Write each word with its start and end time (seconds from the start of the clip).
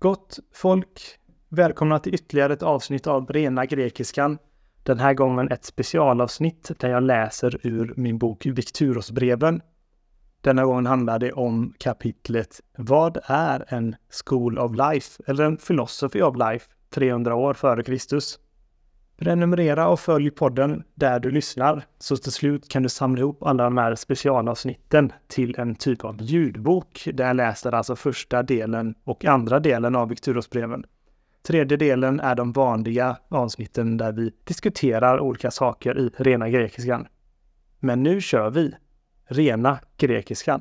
Gott 0.00 0.38
folk! 0.54 1.00
Välkomna 1.48 1.98
till 1.98 2.14
ytterligare 2.14 2.52
ett 2.52 2.62
avsnitt 2.62 3.06
av 3.06 3.26
Rena 3.26 3.66
Grekiskan. 3.66 4.38
Den 4.82 4.98
här 4.98 5.14
gången 5.14 5.52
ett 5.52 5.64
specialavsnitt 5.64 6.70
där 6.78 6.88
jag 6.90 7.02
läser 7.02 7.66
ur 7.66 7.94
min 7.96 8.18
bok 8.18 8.46
Vikturosbreven. 8.46 9.62
Denna 10.40 10.64
gången 10.64 10.86
handlar 10.86 11.18
det 11.18 11.32
om 11.32 11.74
kapitlet 11.78 12.60
Vad 12.76 13.18
är 13.24 13.64
en 13.68 13.96
School 14.24 14.58
of 14.58 14.72
Life? 14.76 15.22
Eller 15.26 15.44
en 15.44 15.56
Philosophy 15.56 16.22
of 16.22 16.36
Life 16.36 16.66
300 16.90 17.34
år 17.34 17.54
före 17.54 17.82
Kristus. 17.82 18.38
Prenumerera 19.18 19.88
och 19.88 20.00
följ 20.00 20.30
podden 20.30 20.82
där 20.94 21.20
du 21.20 21.30
lyssnar, 21.30 21.82
så 21.98 22.16
till 22.16 22.32
slut 22.32 22.68
kan 22.68 22.82
du 22.82 22.88
samla 22.88 23.20
ihop 23.20 23.42
alla 23.42 23.64
de 23.64 23.78
här 23.78 23.94
specialavsnitten 23.94 25.12
till 25.26 25.58
en 25.58 25.74
typ 25.74 26.04
av 26.04 26.22
ljudbok 26.22 27.08
där 27.12 27.26
jag 27.26 27.36
läser 27.36 27.72
alltså 27.72 27.96
första 27.96 28.42
delen 28.42 28.94
och 29.04 29.24
andra 29.24 29.60
delen 29.60 29.96
av 29.96 30.08
Vikturosbreven. 30.08 30.84
Tredje 31.46 31.76
delen 31.76 32.20
är 32.20 32.34
de 32.34 32.52
vanliga 32.52 33.16
avsnitten 33.28 33.96
där 33.96 34.12
vi 34.12 34.32
diskuterar 34.44 35.20
olika 35.20 35.50
saker 35.50 35.98
i 35.98 36.10
rena 36.16 36.48
grekiskan. 36.48 37.06
Men 37.80 38.02
nu 38.02 38.20
kör 38.20 38.50
vi 38.50 38.74
rena 39.28 39.78
grekiskan. 39.96 40.60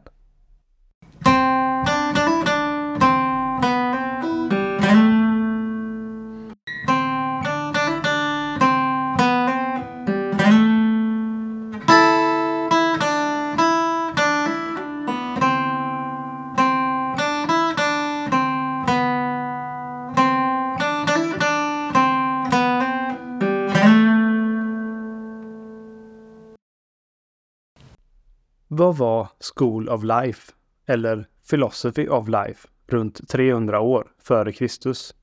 Vad 28.77 28.97
var 28.97 29.27
School 29.55 29.89
of 29.89 30.03
Life, 30.03 30.51
eller 30.85 31.27
Philosophy 31.49 32.07
of 32.07 32.27
Life, 32.27 32.67
runt 32.87 33.29
300 33.29 33.79
år 33.79 34.07
före 34.19 34.51
Kristus? 34.51 35.15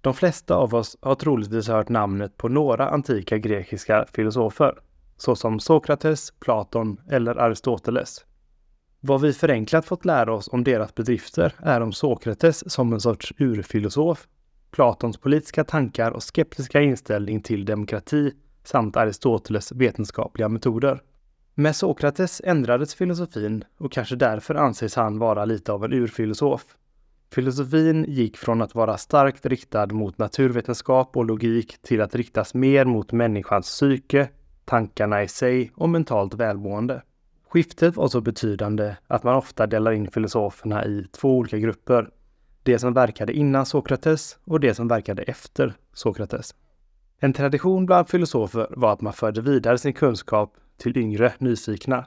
De 0.00 0.14
flesta 0.14 0.54
av 0.54 0.74
oss 0.74 0.96
har 1.00 1.14
troligtvis 1.14 1.68
hört 1.68 1.88
namnet 1.88 2.36
på 2.36 2.48
några 2.48 2.88
antika 2.88 3.38
grekiska 3.38 4.06
filosofer, 4.12 4.78
såsom 5.16 5.60
Sokrates, 5.60 6.30
Platon 6.40 7.00
eller 7.10 7.36
Aristoteles. 7.36 8.24
Vad 9.00 9.20
vi 9.20 9.32
förenklat 9.32 9.86
fått 9.86 10.04
lära 10.04 10.34
oss 10.34 10.48
om 10.48 10.64
deras 10.64 10.94
bedrifter 10.94 11.54
är 11.58 11.80
om 11.80 11.92
Sokrates 11.92 12.72
som 12.72 12.92
en 12.92 13.00
sorts 13.00 13.32
urfilosof, 13.38 14.28
Platons 14.70 15.18
politiska 15.18 15.64
tankar 15.64 16.10
och 16.10 16.22
skeptiska 16.22 16.80
inställning 16.80 17.42
till 17.42 17.64
demokrati 17.64 18.32
samt 18.64 18.96
Aristoteles 18.96 19.72
vetenskapliga 19.72 20.48
metoder. 20.48 21.00
Med 21.58 21.76
Sokrates 21.76 22.42
ändrades 22.44 22.94
filosofin 22.94 23.64
och 23.78 23.92
kanske 23.92 24.16
därför 24.16 24.54
anses 24.54 24.96
han 24.96 25.18
vara 25.18 25.44
lite 25.44 25.72
av 25.72 25.84
en 25.84 25.92
urfilosof. 25.92 26.76
Filosofin 27.32 28.04
gick 28.08 28.36
från 28.36 28.62
att 28.62 28.74
vara 28.74 28.96
starkt 28.96 29.46
riktad 29.46 29.86
mot 29.86 30.18
naturvetenskap 30.18 31.16
och 31.16 31.24
logik 31.24 31.82
till 31.82 32.00
att 32.00 32.14
riktas 32.14 32.54
mer 32.54 32.84
mot 32.84 33.12
människans 33.12 33.66
psyke, 33.66 34.28
tankarna 34.64 35.22
i 35.22 35.28
sig 35.28 35.72
och 35.74 35.88
mentalt 35.88 36.34
välmående. 36.34 37.02
Skiftet 37.48 37.96
var 37.96 38.08
så 38.08 38.20
betydande 38.20 38.96
att 39.06 39.22
man 39.22 39.34
ofta 39.34 39.66
delar 39.66 39.92
in 39.92 40.10
filosoferna 40.10 40.84
i 40.84 41.06
två 41.12 41.36
olika 41.36 41.58
grupper. 41.58 42.10
Det 42.62 42.78
som 42.78 42.94
verkade 42.94 43.32
innan 43.32 43.66
Sokrates 43.66 44.38
och 44.44 44.60
det 44.60 44.74
som 44.74 44.88
verkade 44.88 45.22
efter 45.22 45.74
Sokrates. 45.92 46.54
En 47.18 47.32
tradition 47.32 47.86
bland 47.86 48.08
filosofer 48.08 48.66
var 48.70 48.92
att 48.92 49.00
man 49.00 49.12
förde 49.12 49.40
vidare 49.40 49.78
sin 49.78 49.92
kunskap 49.92 50.54
till 50.76 50.98
yngre 50.98 51.32
nyfikna. 51.38 52.06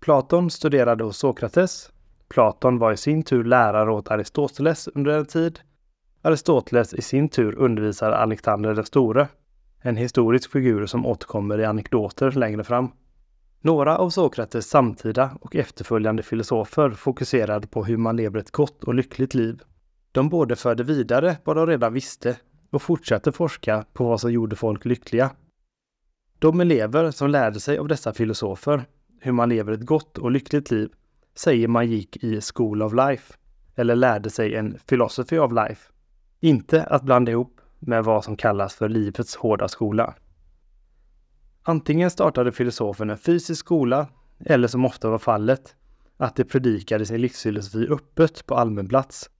Platon 0.00 0.50
studerade 0.50 1.04
hos 1.04 1.18
Sokrates. 1.18 1.92
Platon 2.28 2.78
var 2.78 2.92
i 2.92 2.96
sin 2.96 3.22
tur 3.22 3.44
lärare 3.44 3.92
åt 3.92 4.10
Aristoteles 4.10 4.88
under 4.88 5.18
en 5.18 5.26
tid. 5.26 5.60
Aristoteles 6.22 6.94
i 6.94 7.02
sin 7.02 7.28
tur 7.28 7.54
undervisade 7.58 8.16
Alexander 8.16 8.74
den 8.74 8.84
store, 8.84 9.28
en 9.80 9.96
historisk 9.96 10.52
figur 10.52 10.86
som 10.86 11.06
återkommer 11.06 11.60
i 11.60 11.64
anekdoter 11.64 12.30
längre 12.30 12.64
fram. 12.64 12.90
Några 13.60 13.98
av 13.98 14.10
Sokrates 14.10 14.68
samtida 14.68 15.30
och 15.40 15.56
efterföljande 15.56 16.22
filosofer 16.22 16.90
fokuserade 16.90 17.66
på 17.66 17.84
hur 17.84 17.96
man 17.96 18.16
lever 18.16 18.38
ett 18.38 18.50
gott 18.50 18.84
och 18.84 18.94
lyckligt 18.94 19.34
liv. 19.34 19.62
De 20.12 20.28
både 20.28 20.56
förde 20.56 20.82
vidare 20.82 21.36
vad 21.44 21.56
de 21.56 21.66
redan 21.66 21.92
visste 21.92 22.36
och 22.70 22.82
fortsatte 22.82 23.32
forska 23.32 23.84
på 23.92 24.04
vad 24.04 24.20
som 24.20 24.32
gjorde 24.32 24.56
folk 24.56 24.84
lyckliga. 24.84 25.30
De 26.38 26.60
elever 26.60 27.10
som 27.10 27.30
lärde 27.30 27.60
sig 27.60 27.78
av 27.78 27.88
dessa 27.88 28.12
filosofer 28.12 28.84
hur 29.20 29.32
man 29.32 29.48
lever 29.48 29.72
ett 29.72 29.86
gott 29.86 30.18
och 30.18 30.30
lyckligt 30.30 30.70
liv 30.70 30.90
säger 31.34 31.68
man 31.68 31.90
gick 31.90 32.16
i 32.16 32.40
School 32.54 32.82
of 32.82 32.92
Life 32.92 33.34
eller 33.74 33.96
lärde 33.96 34.30
sig 34.30 34.54
en 34.54 34.78
Philosophy 34.86 35.38
of 35.38 35.52
Life. 35.52 35.92
Inte 36.40 36.84
att 36.84 37.02
blanda 37.02 37.32
ihop 37.32 37.60
med 37.78 38.04
vad 38.04 38.24
som 38.24 38.36
kallas 38.36 38.74
för 38.74 38.88
livets 38.88 39.36
hårda 39.36 39.68
skola. 39.68 40.14
Antingen 41.62 42.10
startade 42.10 42.52
filosofen 42.52 43.10
en 43.10 43.18
fysisk 43.18 43.60
skola 43.60 44.06
eller 44.44 44.68
som 44.68 44.84
ofta 44.84 45.10
var 45.10 45.18
fallet, 45.18 45.74
att 46.16 46.36
de 46.36 46.44
predikade 46.44 47.06
sin 47.06 47.20
livsfilosofi 47.20 47.88
öppet 47.90 48.46
på 48.46 48.54
allmän 48.54 48.88
plats. 48.88 49.30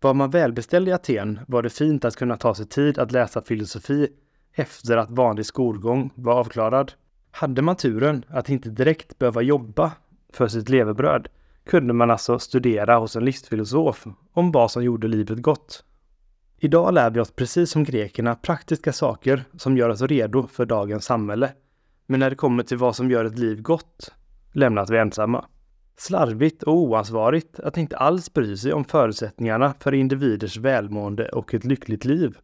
Var 0.00 0.14
man 0.14 0.30
välbeställd 0.30 0.88
i 0.88 0.92
Aten 0.92 1.40
var 1.48 1.62
det 1.62 1.70
fint 1.70 2.04
att 2.04 2.16
kunna 2.16 2.36
ta 2.36 2.54
sig 2.54 2.66
tid 2.66 2.98
att 2.98 3.12
läsa 3.12 3.42
filosofi 3.42 4.08
efter 4.54 4.96
att 4.96 5.10
vanlig 5.10 5.46
skolgång 5.46 6.10
var 6.14 6.34
avklarad. 6.34 6.92
Hade 7.30 7.62
man 7.62 7.76
turen 7.76 8.24
att 8.28 8.48
inte 8.48 8.70
direkt 8.70 9.18
behöva 9.18 9.42
jobba 9.42 9.92
för 10.32 10.48
sitt 10.48 10.68
levebröd 10.68 11.28
kunde 11.64 11.92
man 11.92 12.10
alltså 12.10 12.38
studera 12.38 12.98
hos 12.98 13.16
en 13.16 13.24
livsfilosof 13.24 14.06
om 14.32 14.52
vad 14.52 14.70
som 14.70 14.84
gjorde 14.84 15.08
livet 15.08 15.42
gott. 15.42 15.84
Idag 16.58 16.94
lär 16.94 17.10
vi 17.10 17.20
oss 17.20 17.30
precis 17.30 17.70
som 17.70 17.84
grekerna 17.84 18.34
praktiska 18.34 18.92
saker 18.92 19.44
som 19.56 19.76
gör 19.76 19.88
oss 19.88 20.02
redo 20.02 20.46
för 20.46 20.66
dagens 20.66 21.04
samhälle. 21.04 21.52
Men 22.06 22.20
när 22.20 22.30
det 22.30 22.36
kommer 22.36 22.62
till 22.62 22.76
vad 22.76 22.96
som 22.96 23.10
gör 23.10 23.24
ett 23.24 23.38
liv 23.38 23.62
gott 23.62 24.12
lämnas 24.52 24.90
vi 24.90 24.98
ensamma. 24.98 25.44
Slarvigt 25.96 26.62
och 26.62 26.76
oansvarigt 26.76 27.60
att 27.60 27.76
inte 27.76 27.96
alls 27.96 28.32
bry 28.32 28.56
sig 28.56 28.72
om 28.72 28.84
förutsättningarna 28.84 29.74
för 29.80 29.94
individers 29.94 30.56
välmående 30.56 31.28
och 31.28 31.54
ett 31.54 31.64
lyckligt 31.64 32.04
liv. 32.04 32.38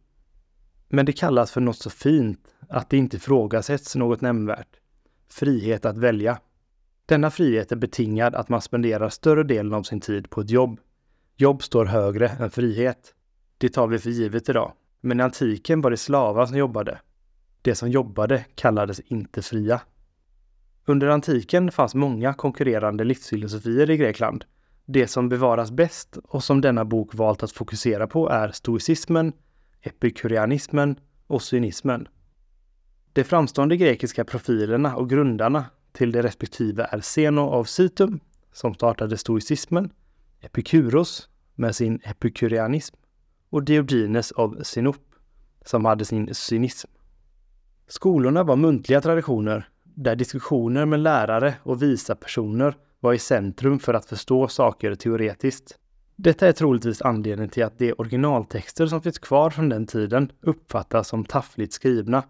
Men 0.89 1.05
det 1.05 1.13
kallas 1.13 1.51
för 1.51 1.61
något 1.61 1.77
så 1.77 1.89
fint 1.89 2.39
att 2.69 2.89
det 2.89 2.97
inte 2.97 3.17
ifrågasätts 3.17 3.95
något 3.95 4.21
nämnvärt. 4.21 4.79
Frihet 5.29 5.85
att 5.85 5.97
välja. 5.97 6.39
Denna 7.05 7.31
frihet 7.31 7.71
är 7.71 7.75
betingad 7.75 8.35
att 8.35 8.49
man 8.49 8.61
spenderar 8.61 9.09
större 9.09 9.43
delen 9.43 9.73
av 9.73 9.83
sin 9.83 9.99
tid 9.99 10.29
på 10.29 10.41
ett 10.41 10.49
jobb. 10.49 10.79
Jobb 11.35 11.63
står 11.63 11.85
högre 11.85 12.27
än 12.29 12.51
frihet. 12.51 13.13
Det 13.57 13.69
tar 13.69 13.87
vi 13.87 13.99
för 13.99 14.09
givet 14.09 14.49
idag. 14.49 14.73
Men 15.01 15.19
i 15.19 15.23
antiken 15.23 15.81
var 15.81 15.91
det 15.91 15.97
slavar 15.97 16.45
som 16.45 16.57
jobbade. 16.57 16.99
Det 17.61 17.75
som 17.75 17.89
jobbade 17.89 18.45
kallades 18.55 18.99
inte 18.99 19.41
fria. 19.41 19.81
Under 20.85 21.07
antiken 21.07 21.71
fanns 21.71 21.95
många 21.95 22.33
konkurrerande 22.33 23.03
livsfilosofier 23.03 23.89
i 23.89 23.97
Grekland. 23.97 24.45
Det 24.85 25.07
som 25.07 25.29
bevaras 25.29 25.71
bäst 25.71 26.17
och 26.23 26.43
som 26.43 26.61
denna 26.61 26.85
bok 26.85 27.15
valt 27.15 27.43
att 27.43 27.51
fokusera 27.51 28.07
på 28.07 28.29
är 28.29 28.51
stoicismen, 28.51 29.33
epikurianismen 29.87 30.95
och 31.27 31.41
cynismen. 31.41 32.07
De 33.13 33.23
framstående 33.23 33.77
grekiska 33.77 34.25
profilerna 34.25 34.95
och 34.95 35.09
grundarna 35.09 35.65
till 35.91 36.11
de 36.11 36.21
respektive 36.21 36.87
är 36.91 37.01
Zeno 37.01 37.41
av 37.41 37.63
Situm, 37.63 38.19
som 38.51 38.73
startade 38.73 39.17
stoicismen, 39.17 39.89
Epikuros 40.41 41.29
med 41.55 41.75
sin 41.75 41.99
epikurianism 42.03 42.95
och 43.49 43.63
Diogenes 43.63 44.31
av 44.31 44.63
Sinop, 44.63 45.15
som 45.65 45.85
hade 45.85 46.05
sin 46.05 46.33
cynism. 46.33 46.89
Skolorna 47.87 48.43
var 48.43 48.55
muntliga 48.55 49.01
traditioner 49.01 49.69
där 49.83 50.15
diskussioner 50.15 50.85
med 50.85 50.99
lärare 50.99 51.53
och 51.63 51.81
visa 51.81 52.15
personer 52.15 52.75
var 52.99 53.13
i 53.13 53.19
centrum 53.19 53.79
för 53.79 53.93
att 53.93 54.05
förstå 54.05 54.47
saker 54.47 54.95
teoretiskt. 54.95 55.79
Detta 56.19 56.47
är 56.47 56.51
troligtvis 56.51 57.01
anledningen 57.01 57.49
till 57.49 57.63
att 57.63 57.79
de 57.79 57.93
originaltexter 57.93 58.87
som 58.87 59.01
finns 59.01 59.19
kvar 59.19 59.49
från 59.49 59.69
den 59.69 59.85
tiden 59.85 60.31
uppfattas 60.41 61.07
som 61.07 61.25
taffligt 61.25 61.73
skrivna. 61.73 62.23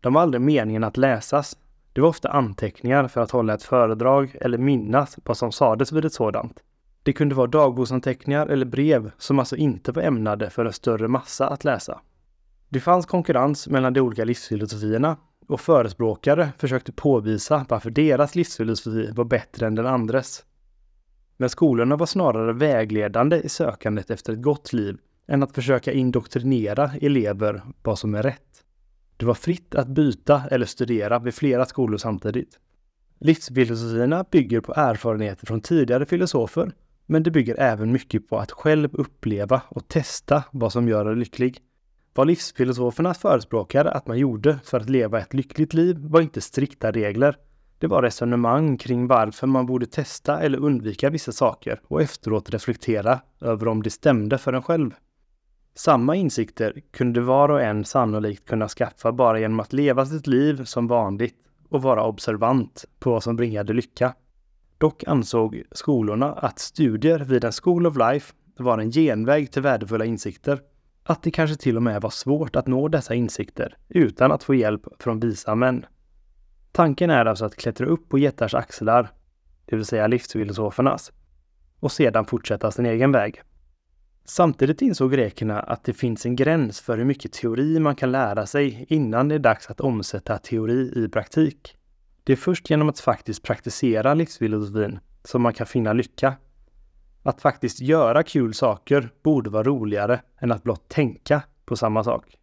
De 0.00 0.12
var 0.12 0.22
aldrig 0.22 0.40
meningen 0.40 0.84
att 0.84 0.96
läsas. 0.96 1.56
Det 1.92 2.00
var 2.00 2.08
ofta 2.08 2.28
anteckningar 2.28 3.08
för 3.08 3.20
att 3.20 3.30
hålla 3.30 3.54
ett 3.54 3.62
föredrag 3.62 4.36
eller 4.40 4.58
minnas 4.58 5.18
vad 5.24 5.36
som 5.36 5.52
sades 5.52 5.92
vid 5.92 6.04
ett 6.04 6.12
sådant. 6.12 6.60
Det 7.02 7.12
kunde 7.12 7.34
vara 7.34 7.46
dagboksanteckningar 7.46 8.46
eller 8.46 8.66
brev 8.66 9.10
som 9.18 9.38
alltså 9.38 9.56
inte 9.56 9.92
var 9.92 10.02
ämnade 10.02 10.50
för 10.50 10.64
en 10.64 10.72
större 10.72 11.08
massa 11.08 11.48
att 11.48 11.64
läsa. 11.64 12.00
Det 12.68 12.80
fanns 12.80 13.06
konkurrens 13.06 13.68
mellan 13.68 13.92
de 13.92 14.00
olika 14.00 14.24
livsfilosofierna 14.24 15.16
och 15.48 15.60
förespråkare 15.60 16.48
försökte 16.58 16.92
påvisa 16.92 17.66
varför 17.68 17.90
deras 17.90 18.34
livsfilosofi 18.34 19.10
var 19.12 19.24
bättre 19.24 19.66
än 19.66 19.74
den 19.74 19.86
andres. 19.86 20.44
Men 21.42 21.50
skolorna 21.50 21.96
var 21.96 22.06
snarare 22.06 22.52
vägledande 22.52 23.36
i 23.36 23.48
sökandet 23.48 24.10
efter 24.10 24.32
ett 24.32 24.42
gott 24.42 24.72
liv 24.72 24.98
än 25.26 25.42
att 25.42 25.54
försöka 25.54 25.92
indoktrinera 25.92 26.90
elever 27.00 27.62
vad 27.82 27.98
som 27.98 28.14
är 28.14 28.22
rätt. 28.22 28.64
Det 29.16 29.26
var 29.26 29.34
fritt 29.34 29.74
att 29.74 29.88
byta 29.88 30.42
eller 30.50 30.66
studera 30.66 31.18
vid 31.18 31.34
flera 31.34 31.64
skolor 31.64 31.98
samtidigt. 31.98 32.58
Livsfilosofierna 33.18 34.24
bygger 34.30 34.60
på 34.60 34.72
erfarenheter 34.76 35.46
från 35.46 35.60
tidigare 35.60 36.06
filosofer, 36.06 36.72
men 37.06 37.22
det 37.22 37.30
bygger 37.30 37.60
även 37.60 37.92
mycket 37.92 38.28
på 38.28 38.38
att 38.38 38.52
själv 38.52 38.88
uppleva 38.92 39.62
och 39.68 39.88
testa 39.88 40.44
vad 40.50 40.72
som 40.72 40.88
gör 40.88 41.06
en 41.06 41.18
lycklig. 41.18 41.58
Vad 42.14 42.26
livsfilosoferna 42.26 43.14
förespråkade 43.14 43.90
att 43.90 44.06
man 44.06 44.18
gjorde 44.18 44.58
för 44.64 44.80
att 44.80 44.90
leva 44.90 45.20
ett 45.20 45.34
lyckligt 45.34 45.74
liv 45.74 45.96
var 45.98 46.20
inte 46.20 46.40
strikta 46.40 46.92
regler. 46.92 47.36
Det 47.82 47.88
var 47.88 48.02
resonemang 48.02 48.76
kring 48.76 49.06
varför 49.06 49.46
man 49.46 49.66
borde 49.66 49.86
testa 49.86 50.40
eller 50.40 50.58
undvika 50.58 51.10
vissa 51.10 51.32
saker 51.32 51.80
och 51.88 52.02
efteråt 52.02 52.50
reflektera 52.50 53.20
över 53.40 53.68
om 53.68 53.82
det 53.82 53.90
stämde 53.90 54.38
för 54.38 54.52
en 54.52 54.62
själv. 54.62 54.90
Samma 55.74 56.16
insikter 56.16 56.82
kunde 56.90 57.20
var 57.20 57.48
och 57.48 57.62
en 57.62 57.84
sannolikt 57.84 58.48
kunna 58.48 58.68
skaffa 58.68 59.12
bara 59.12 59.40
genom 59.40 59.60
att 59.60 59.72
leva 59.72 60.06
sitt 60.06 60.26
liv 60.26 60.64
som 60.64 60.86
vanligt 60.86 61.34
och 61.68 61.82
vara 61.82 62.04
observant 62.04 62.84
på 62.98 63.10
vad 63.10 63.22
som 63.22 63.36
bringade 63.36 63.72
lycka. 63.72 64.14
Dock 64.78 65.04
ansåg 65.06 65.62
skolorna 65.72 66.32
att 66.32 66.58
studier 66.58 67.18
vid 67.18 67.44
en 67.44 67.52
School 67.52 67.86
of 67.86 67.96
Life 67.96 68.32
var 68.56 68.78
en 68.78 68.90
genväg 68.90 69.52
till 69.52 69.62
värdefulla 69.62 70.04
insikter. 70.04 70.60
Att 71.04 71.22
det 71.22 71.30
kanske 71.30 71.56
till 71.56 71.76
och 71.76 71.82
med 71.82 72.02
var 72.02 72.10
svårt 72.10 72.56
att 72.56 72.66
nå 72.66 72.88
dessa 72.88 73.14
insikter 73.14 73.76
utan 73.88 74.32
att 74.32 74.42
få 74.42 74.54
hjälp 74.54 74.82
från 74.98 75.20
visa 75.20 75.54
män. 75.54 75.86
Tanken 76.72 77.10
är 77.10 77.26
alltså 77.26 77.44
att 77.44 77.56
klättra 77.56 77.86
upp 77.86 78.08
på 78.08 78.18
jättars 78.18 78.54
axlar, 78.54 79.10
det 79.64 79.76
vill 79.76 79.84
säga 79.84 80.06
livsfilosofernas, 80.06 81.12
och 81.80 81.92
sedan 81.92 82.24
fortsätta 82.24 82.70
sin 82.70 82.86
egen 82.86 83.12
väg. 83.12 83.42
Samtidigt 84.24 84.82
insåg 84.82 85.12
grekerna 85.12 85.60
att 85.60 85.84
det 85.84 85.92
finns 85.92 86.26
en 86.26 86.36
gräns 86.36 86.80
för 86.80 86.98
hur 86.98 87.04
mycket 87.04 87.32
teori 87.32 87.78
man 87.78 87.96
kan 87.96 88.12
lära 88.12 88.46
sig 88.46 88.86
innan 88.88 89.28
det 89.28 89.34
är 89.34 89.38
dags 89.38 89.70
att 89.70 89.80
omsätta 89.80 90.38
teori 90.38 91.04
i 91.04 91.08
praktik. 91.08 91.76
Det 92.24 92.32
är 92.32 92.36
först 92.36 92.70
genom 92.70 92.88
att 92.88 93.00
faktiskt 93.00 93.42
praktisera 93.42 94.14
livsfilosofin 94.14 94.98
som 95.24 95.42
man 95.42 95.54
kan 95.54 95.66
finna 95.66 95.92
lycka. 95.92 96.34
Att 97.22 97.40
faktiskt 97.40 97.80
göra 97.80 98.22
kul 98.22 98.54
saker 98.54 99.10
borde 99.22 99.50
vara 99.50 99.62
roligare 99.62 100.20
än 100.38 100.52
att 100.52 100.62
blott 100.62 100.88
tänka 100.88 101.42
på 101.64 101.76
samma 101.76 102.04
sak. 102.04 102.36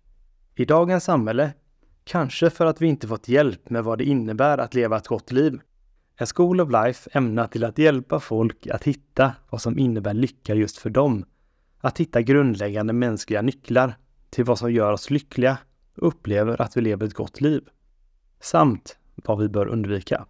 I 0.55 0.65
dagens 0.65 1.03
samhälle, 1.03 1.51
kanske 2.09 2.49
för 2.49 2.65
att 2.65 2.81
vi 2.81 2.87
inte 2.87 3.07
fått 3.07 3.27
hjälp 3.27 3.69
med 3.69 3.83
vad 3.83 3.97
det 3.97 4.03
innebär 4.03 4.57
att 4.57 4.73
leva 4.73 4.97
ett 4.97 5.07
gott 5.07 5.31
liv, 5.31 5.61
är 6.17 6.25
School 6.35 6.61
of 6.61 6.71
Life 6.71 7.09
ämnar 7.13 7.47
till 7.47 7.63
att 7.63 7.77
hjälpa 7.77 8.19
folk 8.19 8.67
att 8.67 8.83
hitta 8.83 9.35
vad 9.49 9.61
som 9.61 9.79
innebär 9.79 10.13
lycka 10.13 10.55
just 10.55 10.77
för 10.77 10.89
dem 10.89 11.25
att 11.79 11.97
hitta 11.97 12.21
grundläggande 12.21 12.93
mänskliga 12.93 13.41
nycklar 13.41 13.93
till 14.29 14.45
vad 14.45 14.59
som 14.59 14.71
gör 14.71 14.91
oss 14.91 15.09
lyckliga 15.09 15.57
och 15.97 16.07
upplever 16.07 16.61
att 16.61 16.77
vi 16.77 16.81
lever 16.81 17.05
ett 17.05 17.13
gott 17.13 17.41
liv. 17.41 17.61
Samt 18.39 18.97
vad 19.15 19.39
vi 19.39 19.49
bör 19.49 19.67
undvika. 19.67 20.25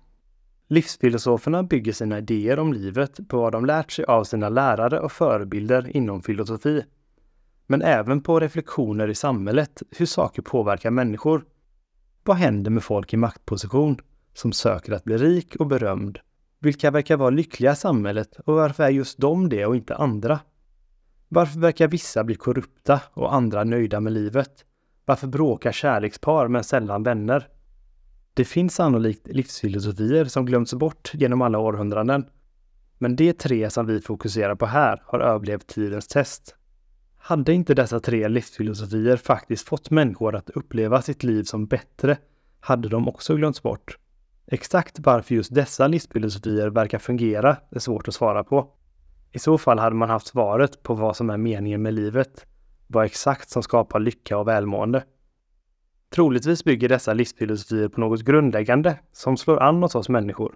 Livsfilosoferna 0.67 1.63
bygger 1.63 1.93
sina 1.93 2.17
idéer 2.17 2.59
om 2.59 2.73
livet 2.73 3.19
på 3.27 3.41
vad 3.41 3.51
de 3.51 3.65
lärt 3.65 3.91
sig 3.91 4.05
av 4.05 4.23
sina 4.23 4.49
lärare 4.49 4.99
och 4.99 5.11
förebilder 5.11 5.97
inom 5.97 6.21
filosofi. 6.21 6.83
Men 7.67 7.81
även 7.81 8.21
på 8.21 8.39
reflektioner 8.39 9.07
i 9.07 9.15
samhället, 9.15 9.83
hur 9.97 10.05
saker 10.05 10.41
påverkar 10.41 10.91
människor. 10.91 11.45
Vad 12.29 12.37
händer 12.37 12.71
med 12.71 12.83
folk 12.83 13.13
i 13.13 13.17
maktposition 13.17 13.97
som 14.33 14.51
söker 14.51 14.93
att 14.93 15.03
bli 15.03 15.17
rik 15.17 15.55
och 15.55 15.67
berömd? 15.67 16.19
Vilka 16.59 16.91
verkar 16.91 17.17
vara 17.17 17.29
lyckliga 17.29 17.71
i 17.71 17.75
samhället 17.75 18.39
och 18.45 18.53
varför 18.53 18.83
är 18.83 18.89
just 18.89 19.17
de 19.17 19.49
det 19.49 19.65
och 19.65 19.75
inte 19.75 19.95
andra? 19.95 20.39
Varför 21.29 21.59
verkar 21.59 21.87
vissa 21.87 22.23
bli 22.23 22.35
korrupta 22.35 23.01
och 23.13 23.33
andra 23.33 23.63
nöjda 23.63 23.99
med 23.99 24.13
livet? 24.13 24.65
Varför 25.05 25.27
bråkar 25.27 25.71
kärlekspar 25.71 26.47
men 26.47 26.63
sällan 26.63 27.03
vänner? 27.03 27.47
Det 28.33 28.45
finns 28.45 28.75
sannolikt 28.75 29.27
livsfilosofier 29.27 30.25
som 30.25 30.45
glömts 30.45 30.73
bort 30.73 31.11
genom 31.13 31.41
alla 31.41 31.59
århundraden. 31.59 32.25
Men 32.97 33.15
de 33.15 33.33
tre 33.33 33.69
som 33.69 33.85
vi 33.85 34.01
fokuserar 34.01 34.55
på 34.55 34.65
här 34.65 35.01
har 35.05 35.19
överlevt 35.19 35.67
tidens 35.67 36.07
test. 36.07 36.55
Hade 37.29 37.53
inte 37.53 37.73
dessa 37.73 37.99
tre 37.99 38.27
livsfilosofier 38.27 39.17
faktiskt 39.17 39.67
fått 39.67 39.89
människor 39.89 40.35
att 40.35 40.49
uppleva 40.49 41.01
sitt 41.01 41.23
liv 41.23 41.43
som 41.43 41.65
bättre 41.65 42.17
hade 42.59 42.89
de 42.89 43.07
också 43.07 43.35
glömts 43.35 43.63
bort. 43.63 43.97
Exakt 44.47 44.99
varför 44.99 45.35
just 45.35 45.55
dessa 45.55 45.87
livsfilosofier 45.87 46.69
verkar 46.69 46.99
fungera 46.99 47.57
är 47.71 47.79
svårt 47.79 48.07
att 48.07 48.13
svara 48.13 48.43
på. 48.43 48.67
I 49.31 49.39
så 49.39 49.57
fall 49.57 49.79
hade 49.79 49.95
man 49.95 50.09
haft 50.09 50.27
svaret 50.27 50.83
på 50.83 50.93
vad 50.93 51.15
som 51.15 51.29
är 51.29 51.37
meningen 51.37 51.81
med 51.81 51.93
livet, 51.93 52.45
vad 52.87 53.05
exakt 53.05 53.49
som 53.49 53.63
skapar 53.63 53.99
lycka 53.99 54.37
och 54.37 54.47
välmående. 54.47 55.03
Troligtvis 56.09 56.63
bygger 56.63 56.89
dessa 56.89 57.13
livsfilosofier 57.13 57.87
på 57.87 57.99
något 58.01 58.21
grundläggande 58.21 58.99
som 59.11 59.37
slår 59.37 59.63
an 59.63 59.83
hos 59.83 59.95
oss 59.95 60.09
människor. 60.09 60.55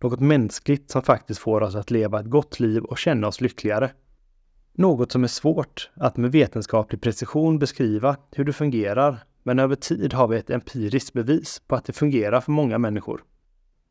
Något 0.00 0.20
mänskligt 0.20 0.90
som 0.90 1.02
faktiskt 1.02 1.40
får 1.40 1.60
oss 1.60 1.74
att 1.74 1.90
leva 1.90 2.20
ett 2.20 2.30
gott 2.30 2.60
liv 2.60 2.82
och 2.82 2.98
känna 2.98 3.28
oss 3.28 3.40
lyckligare. 3.40 3.90
Något 4.72 5.12
som 5.12 5.24
är 5.24 5.28
svårt 5.28 5.90
att 5.94 6.16
med 6.16 6.32
vetenskaplig 6.32 7.00
precision 7.00 7.58
beskriva 7.58 8.16
hur 8.32 8.44
det 8.44 8.52
fungerar, 8.52 9.18
men 9.42 9.58
över 9.58 9.76
tid 9.76 10.12
har 10.12 10.28
vi 10.28 10.36
ett 10.36 10.50
empiriskt 10.50 11.12
bevis 11.12 11.62
på 11.66 11.76
att 11.76 11.84
det 11.84 11.92
fungerar 11.92 12.40
för 12.40 12.52
många 12.52 12.78
människor. 12.78 13.24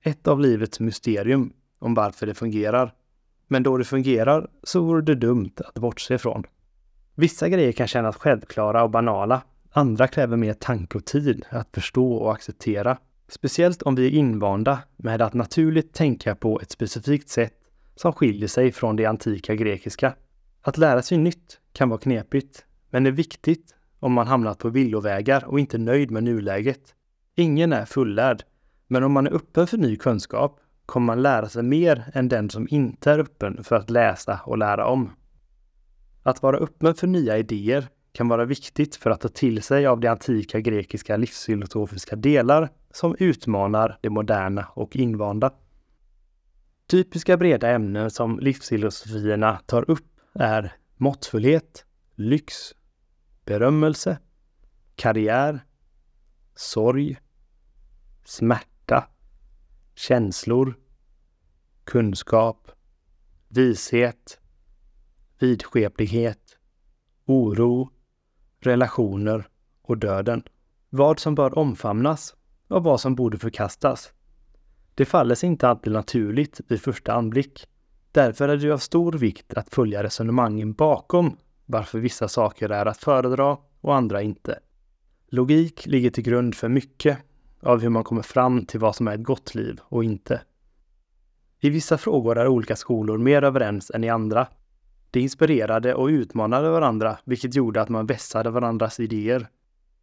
Ett 0.04 0.28
av 0.28 0.40
livets 0.40 0.80
mysterium 0.80 1.54
om 1.80 1.94
varför 1.94 2.26
det 2.26 2.34
fungerar 2.34 2.94
men 3.50 3.64
då 3.64 3.78
det 3.78 3.84
fungerar 3.84 4.48
så 4.64 4.82
vore 4.82 5.02
det 5.02 5.16
dumt 5.16 5.52
att 5.66 5.74
bortse 5.74 6.14
ifrån. 6.14 6.44
Vissa 7.16 7.50
grejer 7.50 7.72
kan 7.72 7.88
kännas 7.88 8.16
självklara 8.16 8.84
och 8.84 8.90
banala. 8.90 9.42
Andra 9.72 10.08
kräver 10.08 10.38
mer 10.38 10.54
tanke 10.54 10.98
och 10.98 11.06
tid 11.06 11.46
att 11.50 11.70
förstå 11.74 12.14
och 12.14 12.32
acceptera. 12.32 12.98
Speciellt 13.28 13.82
om 13.82 13.96
vi 13.96 14.06
är 14.08 14.12
invanda 14.12 14.80
med 14.98 15.22
att 15.22 15.34
naturligt 15.34 15.94
tänka 15.94 16.36
på 16.36 16.60
ett 16.62 16.72
specifikt 16.72 17.30
sätt 17.30 17.54
som 17.96 18.14
skiljer 18.14 18.48
sig 18.48 18.72
från 18.72 18.96
det 18.96 19.06
antika 19.06 19.56
grekiska. 19.56 20.14
Att 20.62 20.78
lära 20.78 21.02
sig 21.02 21.18
nytt 21.18 21.60
kan 21.74 21.90
vara 21.90 22.00
knepigt, 22.00 22.66
men 22.90 23.06
är 23.06 23.12
viktigt 23.12 23.76
om 24.00 24.14
man 24.14 24.28
hamnat 24.28 24.60
på 24.60 24.70
villovägar 24.70 25.46
och 25.46 25.60
inte 25.60 25.78
nöjd 25.78 26.12
med 26.12 26.24
nuläget. 26.24 26.96
Ingen 27.36 27.74
är 27.74 27.86
fullärd, 27.86 28.44
men 28.88 29.04
om 29.04 29.12
man 29.12 29.28
är 29.28 29.34
öppen 29.34 29.68
för 29.68 29.78
ny 29.78 29.96
kunskap 29.96 30.60
kommer 30.86 31.06
man 31.06 31.22
lära 31.22 31.50
sig 31.50 31.64
mer 31.64 32.12
än 32.14 32.30
den 32.30 32.50
som 32.50 32.68
inte 32.70 33.12
är 33.12 33.20
öppen 33.20 33.64
för 33.64 33.76
att 33.76 33.90
läsa 33.90 34.40
och 34.46 34.58
lära 34.58 34.86
om. 34.86 35.12
Att 36.24 36.42
vara 36.42 36.58
öppen 36.58 36.96
för 36.96 37.08
nya 37.08 37.38
idéer 37.38 37.88
kan 38.12 38.28
vara 38.28 38.46
viktigt 38.46 38.96
för 38.96 39.10
att 39.10 39.22
ta 39.22 39.28
till 39.28 39.62
sig 39.62 39.88
av 39.88 40.00
de 40.00 40.08
antika 40.08 40.60
grekiska 40.60 41.18
livsfilosofiska 41.18 42.16
delar 42.16 42.70
som 42.92 43.16
utmanar 43.20 44.00
det 44.02 44.10
moderna 44.10 44.66
och 44.74 44.96
invanda. 44.96 45.54
Typiska 46.88 47.38
breda 47.38 47.70
ämnen 47.70 48.12
som 48.12 48.40
livsfilosofierna 48.40 49.60
tar 49.66 49.90
upp 49.92 50.19
är 50.40 50.74
måttfullhet, 50.98 51.86
lyx, 52.16 52.54
berömmelse, 53.46 54.20
karriär, 54.96 55.66
sorg, 56.56 57.18
smärta, 58.24 59.08
känslor, 59.96 60.80
kunskap, 61.84 62.72
vishet, 63.48 64.40
vidskeplighet, 65.40 66.58
oro, 67.26 67.90
relationer 68.60 69.48
och 69.82 69.98
döden. 69.98 70.44
Vad 70.90 71.20
som 71.20 71.36
bör 71.36 71.58
omfamnas 71.58 72.36
och 72.68 72.84
vad 72.84 73.02
som 73.02 73.16
borde 73.16 73.38
förkastas. 73.38 74.14
Det 74.96 75.06
faller 75.06 75.36
sig 75.36 75.50
inte 75.50 75.68
alltid 75.68 75.94
naturligt 75.94 76.62
vid 76.68 76.82
första 76.82 77.14
anblick. 77.14 77.68
Därför 78.12 78.50
är 78.50 78.58
det 78.58 78.72
av 78.72 78.78
stor 78.78 79.12
vikt 79.12 79.54
att 79.54 79.74
följa 79.74 80.04
resonemangen 80.04 80.74
bakom 80.74 81.38
varför 81.66 82.00
vissa 82.00 82.28
saker 82.28 82.70
är 82.70 82.86
att 82.86 82.98
föredra 82.98 83.58
och 83.82 83.96
andra 83.96 84.22
inte. 84.22 84.60
Logik 85.28 85.86
ligger 85.86 86.10
till 86.10 86.24
grund 86.24 86.56
för 86.56 86.70
mycket 86.70 87.18
av 87.62 87.82
hur 87.82 87.90
man 87.90 88.04
kommer 88.04 88.22
fram 88.22 88.66
till 88.66 88.80
vad 88.80 88.96
som 88.96 89.08
är 89.08 89.16
ett 89.16 89.24
gott 89.24 89.56
liv 89.56 89.80
och 89.84 90.04
inte. 90.04 90.42
I 91.60 91.70
vissa 91.70 91.98
frågor 91.98 92.38
är 92.38 92.48
olika 92.48 92.76
skolor 92.76 93.18
mer 93.18 93.44
överens 93.44 93.92
än 93.92 94.04
i 94.04 94.10
andra. 94.10 94.48
De 95.12 95.20
inspirerade 95.20 95.96
och 95.96 96.08
utmanade 96.08 96.70
varandra, 96.70 97.18
vilket 97.24 97.56
gjorde 97.56 97.82
att 97.82 97.90
man 97.90 98.06
vässade 98.06 98.50
varandras 98.50 99.00
idéer. 99.00 99.48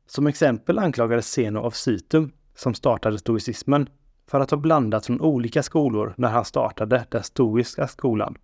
Som 0.06 0.26
exempel 0.26 0.78
anklagades 0.78 1.32
Zeno 1.32 1.60
av 1.60 1.70
Cytum, 1.70 2.32
som 2.54 2.74
startade 2.74 3.18
stoicismen, 3.18 3.88
för 4.30 4.40
att 4.40 4.50
ha 4.50 4.58
blandat 4.58 5.06
från 5.06 5.20
olika 5.20 5.62
skolor 5.62 6.14
när 6.16 6.28
han 6.28 6.44
startade 6.44 7.06
den 7.10 7.22
stoiska 7.22 7.88
skolan. 7.88 8.36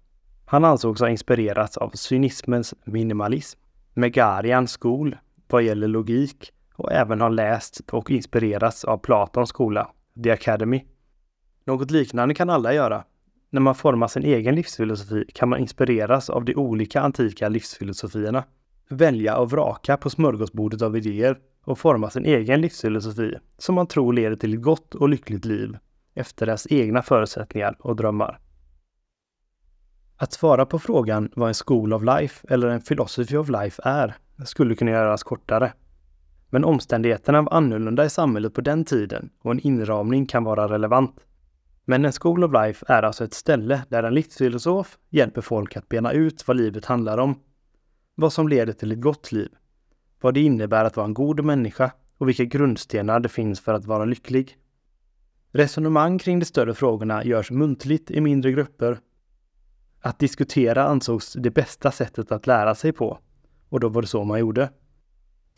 Han 0.45 0.65
ansågs 0.65 1.01
ha 1.01 1.09
inspirerats 1.09 1.77
av 1.77 1.91
cynismens 1.91 2.75
minimalism, 2.85 3.61
Megarians 3.95 4.71
skol 4.71 5.17
vad 5.49 5.62
gäller 5.62 5.89
logik 5.89 6.53
och 6.75 6.93
även 6.93 7.21
har 7.21 7.31
läst 7.31 7.81
och 7.93 8.11
inspirerats 8.11 8.85
av 8.85 8.99
Platons 8.99 9.49
skola, 9.49 9.91
The 10.25 10.31
Academy. 10.31 10.85
Något 11.65 11.91
liknande 11.91 12.35
kan 12.35 12.51
alla 12.51 12.75
göra. 12.75 13.05
När 13.51 13.61
man 13.61 13.75
formar 13.75 14.09
sin 14.09 14.25
egen 14.25 14.55
livsfilosofi 14.55 15.25
kan 15.35 15.49
man 15.49 15.59
inspireras 15.61 16.31
av 16.31 16.45
de 16.45 16.55
olika 16.55 17.01
antika 17.01 17.49
livsfilosofierna. 17.49 18.45
välja 18.89 19.37
och 19.37 19.51
vraka 19.51 19.97
på 19.97 20.11
smörgåsbordet 20.11 20.83
av 20.83 20.97
idéer 20.97 21.39
och 21.64 21.78
forma 21.78 22.11
sin 22.11 22.25
egen 22.25 22.61
livsfilosofi 22.61 23.35
som 23.59 23.75
man 23.75 23.87
tror 23.87 24.12
leder 24.12 24.37
till 24.37 24.54
ett 24.54 24.62
gott 24.62 24.95
och 24.95 25.09
lyckligt 25.09 25.45
liv 25.45 25.78
efter 26.14 26.47
deras 26.47 26.66
egna 26.71 27.02
förutsättningar 27.02 27.76
och 27.78 27.97
drömmar. 27.97 28.38
Att 30.16 30.33
svara 30.33 30.66
på 30.66 30.78
frågan 30.78 31.31
vad 31.37 31.49
en 31.49 31.54
School 31.54 31.92
of 31.92 32.02
Life 32.02 32.47
eller 32.49 32.69
en 32.69 32.81
Philosophy 32.81 33.37
of 33.37 33.49
Life 33.49 33.83
är 33.85 34.14
skulle 34.45 34.75
kunna 34.75 34.90
göras 34.90 35.23
kortare. 35.23 35.73
Men 36.50 36.64
omständigheterna 36.64 37.42
var 37.42 37.52
annorlunda 37.52 38.04
i 38.04 38.11
samhället 38.11 38.54
på 38.54 38.61
den 38.61 38.85
tiden 38.85 39.31
och 39.42 39.50
en 39.50 39.61
inramning 39.61 40.26
kan 40.26 40.45
vara 40.45 40.69
relevant. 40.69 41.21
Men 41.85 42.04
en 42.04 42.12
School 42.12 42.45
of 42.45 42.52
Life 42.52 42.87
är 42.88 43.02
alltså 43.02 43.25
ett 43.25 43.35
ställe 43.35 43.83
där 43.88 44.02
en 44.02 44.14
livsfilosof 44.14 44.99
hjälper 45.11 45.40
folk 45.40 45.76
att 45.76 45.88
bena 45.88 46.12
ut 46.12 46.49
vad 46.49 46.57
livet 46.57 46.85
handlar 46.85 47.19
om. 47.19 47.40
Vad 48.14 48.33
som 48.33 48.49
leder 48.49 48.73
till 48.73 48.92
ett 48.92 49.00
gott 49.00 49.33
liv. 49.33 49.49
Vad 50.23 50.35
det 50.35 50.41
innebär 50.41 50.85
att 50.85 50.97
vara 50.97 51.07
en 51.07 51.14
god 51.14 51.45
människa 51.45 51.93
och 52.19 52.29
vilka 52.29 52.45
grundstenar 52.45 53.21
det 53.21 53.29
finns 53.29 53.61
för 53.61 53.75
att 53.75 53.85
vara 53.85 54.05
lycklig. 54.05 54.57
Resonemang 55.52 56.19
kring 56.19 56.38
de 56.38 56.45
större 56.45 56.75
frågorna 56.75 57.25
görs 57.25 57.50
muntligt 57.50 58.11
i 58.11 58.21
mindre 58.21 58.52
grupper. 58.52 58.99
Att 60.00 60.19
diskutera 60.19 60.85
ansågs 60.85 61.33
det 61.33 61.50
bästa 61.50 61.91
sättet 61.91 62.33
att 62.33 62.47
lära 62.47 62.75
sig 62.75 62.93
på 62.93 63.19
och 63.69 63.81
då 63.81 63.88
var 63.88 64.02
det 64.02 64.09
så 64.09 64.25
man 64.25 64.41
gjorde. 64.41 64.71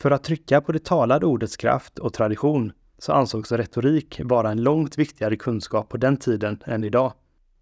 För 0.01 0.11
att 0.11 0.23
trycka 0.23 0.61
på 0.61 0.71
det 0.71 0.83
talade 0.83 1.25
ordets 1.25 1.57
kraft 1.57 1.99
och 1.99 2.13
tradition 2.13 2.71
så 2.97 3.13
ansågs 3.13 3.51
retorik 3.51 4.21
vara 4.23 4.51
en 4.51 4.63
långt 4.63 4.97
viktigare 4.97 5.35
kunskap 5.35 5.89
på 5.89 5.97
den 5.97 6.17
tiden 6.17 6.63
än 6.65 6.83
idag. 6.83 7.13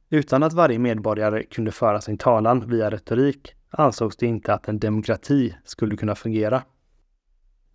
Utan 0.09 0.43
att 0.43 0.53
varje 0.53 0.79
medborgare 0.79 1.43
kunde 1.43 1.71
föra 1.71 2.01
sin 2.01 2.17
talan 2.17 2.69
via 2.69 2.91
retorik 2.91 3.53
ansågs 3.69 4.17
det 4.17 4.25
inte 4.25 4.53
att 4.53 4.67
en 4.67 4.79
demokrati 4.79 5.55
skulle 5.63 5.97
kunna 5.97 6.15
fungera. 6.15 6.63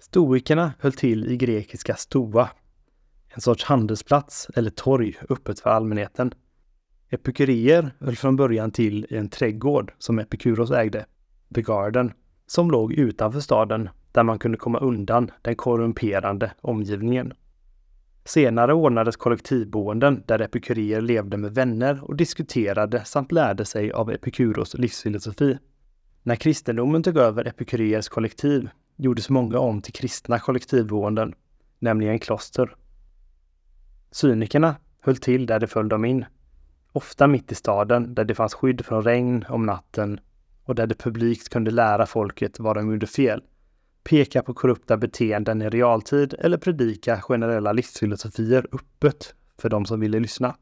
Stoikerna 0.00 0.73
höll 0.78 0.93
till 0.93 1.33
i 1.33 1.37
grekiska 1.37 1.95
stoa, 1.95 2.50
en 3.28 3.40
sorts 3.40 3.64
handelsplats 3.64 4.50
eller 4.55 4.71
torg 4.71 5.17
öppet 5.28 5.61
för 5.61 5.71
allmänheten. 5.71 6.35
Epikurier 7.11 7.90
höll 8.00 8.17
från 8.17 8.37
början 8.37 8.71
till 8.71 9.07
i 9.11 9.17
en 9.17 9.28
trädgård 9.28 9.93
som 9.99 10.19
Epikuros 10.19 10.71
ägde, 10.71 11.07
The 11.55 11.62
Garden, 11.62 12.12
som 12.47 12.71
låg 12.71 12.93
utanför 12.93 13.40
staden 13.40 13.88
där 14.12 14.23
man 14.23 14.38
kunde 14.38 14.59
komma 14.59 14.78
undan 14.78 15.31
den 15.43 15.57
korrumperande 15.57 16.52
omgivningen. 16.61 17.33
Senare 18.25 18.75
ordnades 18.75 19.17
kollektivboenden 19.17 20.23
där 20.26 20.40
epikurier 20.40 21.00
levde 21.00 21.37
med 21.37 21.55
vänner 21.55 22.05
och 22.05 22.17
diskuterade 22.17 23.05
samt 23.05 23.33
lärde 23.33 23.64
sig 23.64 23.93
av 23.93 24.11
Epikuros 24.11 24.75
livsfilosofi. 24.75 25.59
När 26.23 26.37
kristendomen 26.37 27.02
tog 27.02 27.17
över 27.17 27.45
epikuriers 27.45 28.09
kollektiv 28.09 28.69
gjordes 28.99 29.31
många 29.31 29.59
om 29.59 29.83
till 29.83 29.93
kristna 29.93 30.38
kollektivboenden, 30.38 31.35
nämligen 31.78 32.19
kloster. 32.19 32.76
Cynikerna 34.11 34.76
höll 35.00 35.17
till 35.17 35.47
där 35.47 35.61
det 35.61 35.67
föll 35.67 35.88
dem 35.88 36.05
in, 36.05 36.25
ofta 36.93 37.26
mitt 37.26 37.52
i 37.52 37.55
staden 37.55 38.14
där 38.14 38.25
det 38.25 38.35
fanns 38.35 38.55
skydd 38.55 38.85
från 38.85 39.02
regn 39.02 39.45
om 39.49 39.67
natten 39.67 40.21
och 40.64 40.75
där 40.75 40.87
det 40.87 40.95
publikt 40.95 41.49
kunde 41.49 41.71
lära 41.71 42.07
folket 42.07 42.61
vad 42.61 42.76
de 42.76 42.90
gjorde 42.90 43.07
fel, 43.07 43.43
peka 44.05 44.43
på 44.43 44.55
korrupta 44.55 44.97
beteenden 44.97 45.62
i 45.62 45.69
realtid 45.69 46.35
eller 46.38 46.59
predika 46.59 47.21
generella 47.21 47.73
livsfilosofier 47.73 48.67
öppet 48.73 49.35
för 49.59 49.69
de 49.69 49.87
som 49.87 50.00
ville 50.00 50.21
lyssna. 50.21 50.57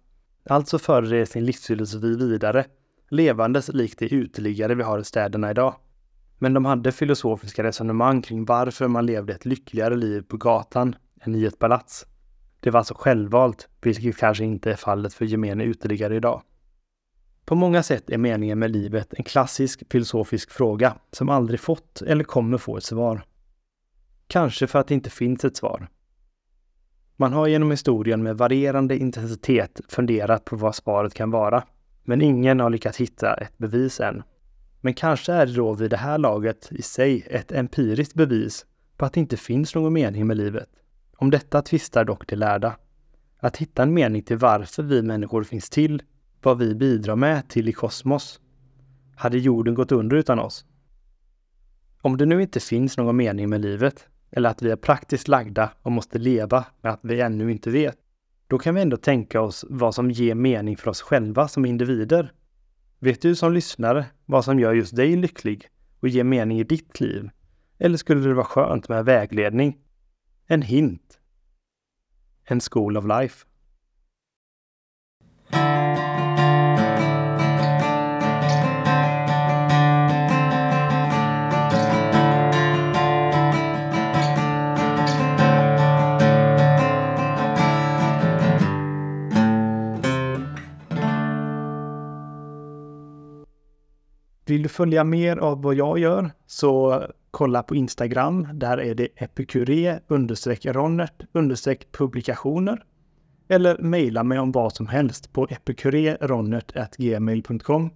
Alltså 0.49 0.79
förde 0.79 1.19
de 1.19 1.27
sin 1.27 1.45
livsfilosofi 1.45 2.17
vidare, 2.17 2.65
levandes 3.09 3.69
likt 3.69 3.99
de 3.99 4.09
uteliggare 4.09 4.75
vi 4.75 4.83
har 4.83 4.99
i 4.99 5.05
städerna 5.05 5.51
idag. 5.51 5.75
Men 6.39 6.55
de 6.55 6.65
hade 6.65 6.93
filosofiska 6.93 7.63
resonemang 7.63 8.23
kring 8.23 8.45
varför 8.45 8.89
man 8.89 9.07
levde 9.07 9.35
ett 9.35 9.45
lyckligare 9.45 9.97
liv 9.97 10.23
på 10.23 10.37
gatan 10.37 10.97
än 11.21 11.35
i 11.35 11.45
ett 11.45 11.59
palats. 11.59 12.07
Det 12.61 12.71
var 12.71 12.79
alltså 12.79 12.95
självvalt, 12.95 13.69
vilket 13.81 14.17
kanske 14.17 14.45
inte 14.45 14.71
är 14.71 14.77
fallet 14.77 15.15
för 15.15 15.25
gemene 15.25 15.65
uteliggare 15.65 16.17
idag. 16.17 16.43
På 17.45 17.55
många 17.55 17.83
sätt 17.83 18.11
är 18.11 18.19
meningen 18.19 18.59
med 18.59 18.71
livet 18.71 19.15
en 19.15 19.25
klassisk 19.25 19.83
filosofisk 19.93 20.51
fråga 20.51 20.97
som 21.13 21.29
aldrig 21.29 21.61
fått 21.61 22.03
eller 22.03 22.25
kommer 22.25 22.59
få 22.59 22.77
ett 22.77 22.85
svar. 22.85 23.25
Kanske 24.27 24.67
för 24.67 24.79
att 24.79 24.89
det 24.89 24.95
inte 24.95 25.11
finns 25.11 25.45
ett 25.45 25.57
svar. 25.57 25.89
Man 27.17 27.33
har 27.33 27.47
genom 27.47 27.71
historien 27.71 28.23
med 28.23 28.39
varierande 28.39 28.97
intensitet 28.97 29.81
funderat 29.89 30.45
på 30.45 30.57
vad 30.57 30.75
svaret 30.75 31.15
kan 31.15 31.31
vara, 31.31 31.65
men 32.05 32.23
ingen 32.23 32.61
har 32.61 32.71
lyckats 32.71 32.99
hitta 32.99 33.35
ett 33.35 33.59
bevis 33.59 34.01
än. 34.01 34.23
Men 34.87 34.95
kanske 34.95 35.33
är 35.33 35.47
det 35.47 35.53
då 35.53 35.75
vid 35.75 35.91
det 35.91 35.97
här 35.97 36.19
laget 36.19 36.73
i 36.73 36.83
sig 36.83 37.27
ett 37.31 37.53
empiriskt 37.53 38.15
bevis 38.15 38.67
på 38.97 39.05
att 39.05 39.13
det 39.13 39.21
inte 39.21 39.37
finns 39.37 39.75
någon 39.75 39.93
mening 39.93 40.27
med 40.27 40.37
livet. 40.37 40.69
Om 41.17 41.31
detta 41.31 41.63
tvistar 41.63 42.05
dock 42.05 42.27
de 42.27 42.37
lärda. 42.37 42.77
Att 43.39 43.57
hitta 43.57 43.83
en 43.83 43.95
mening 43.95 44.23
till 44.23 44.37
varför 44.37 44.83
vi 44.83 45.03
människor 45.03 45.43
finns 45.43 45.71
till, 45.71 46.03
vad 46.43 46.59
vi 46.59 46.75
bidrar 46.75 47.17
med 47.17 47.49
till 47.49 47.69
i 47.69 47.73
kosmos. 47.73 48.41
Hade 49.17 49.39
jorden 49.39 49.75
gått 49.75 49.93
under 49.93 50.17
utan 50.17 50.39
oss? 50.39 50.65
Om 52.03 52.17
det 52.17 52.27
nu 52.27 52.43
inte 52.43 52.61
finns 52.61 52.97
någon 52.97 53.17
mening 53.17 53.49
med 53.49 53.61
livet, 53.61 54.07
eller 54.31 54.51
att 54.51 54.63
vi 54.63 54.71
är 54.71 54.77
praktiskt 54.77 55.29
lagda 55.29 55.71
och 55.83 55.93
måste 55.93 56.19
leva 56.19 56.65
med 56.81 56.93
att 56.93 57.01
vi 57.03 57.21
ännu 57.21 57.53
inte 57.53 57.71
vet, 57.71 57.99
då 58.47 58.59
kan 58.59 58.75
vi 58.75 58.81
ändå 58.81 58.97
tänka 58.97 59.41
oss 59.41 59.65
vad 59.69 59.95
som 59.95 60.11
ger 60.11 60.35
mening 60.35 60.77
för 60.77 60.91
oss 60.91 61.01
själva 61.01 61.49
som 61.49 61.65
individer. 61.65 62.33
Vet 62.99 63.23
du 63.23 63.35
som 63.35 63.53
lyssnare 63.53 64.07
vad 64.27 64.45
som 64.45 64.59
gör 64.59 64.73
just 64.73 64.97
dig 64.97 65.17
lycklig 65.17 65.69
och 66.01 66.09
ger 66.09 66.25
mening 66.25 66.61
i 66.61 66.65
ditt 66.65 67.01
liv? 67.01 67.31
Eller 67.79 67.97
skulle 67.97 68.29
det 68.29 68.35
vara 68.35 68.45
skönt 68.45 68.89
med 68.89 69.05
vägledning? 69.05 69.79
En 70.47 70.63
hint? 70.63 71.21
En 72.45 72.61
school 72.61 72.97
of 72.97 73.05
life? 73.05 73.47
Vill 94.57 94.63
du 94.63 94.69
följa 94.69 95.05
mer 95.05 95.37
av 95.37 95.63
vad 95.63 95.75
jag 95.75 95.99
gör 95.99 96.31
så 96.47 97.03
kolla 97.31 97.63
på 97.63 97.75
Instagram. 97.75 98.49
Där 98.53 98.81
är 98.81 98.95
det 98.95 99.09
epikure 99.17 100.01
ronert 100.09 101.93
publikationer. 101.93 102.85
Eller 103.49 103.79
mejla 103.79 104.23
mig 104.23 104.39
om 104.39 104.53
vad 104.53 104.73
som 104.73 104.87
helst 104.87 105.33
på 105.33 105.47
epikureronert.gmail.com. 105.51 107.91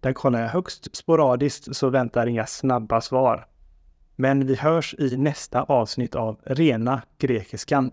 Där 0.00 0.12
kollar 0.12 0.40
jag 0.40 0.48
högst 0.48 0.96
sporadiskt 0.96 1.76
så 1.76 1.88
väntar 1.88 2.26
inga 2.26 2.46
snabba 2.46 3.00
svar. 3.00 3.46
Men 4.16 4.46
vi 4.46 4.54
hörs 4.54 4.94
i 4.98 5.16
nästa 5.16 5.62
avsnitt 5.62 6.14
av 6.14 6.40
Rena 6.44 7.02
Grekiskan. 7.18 7.92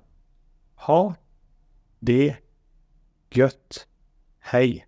Ha 0.75 1.15
det 1.99 2.35
gött. 3.31 3.87
Hej! 4.39 4.87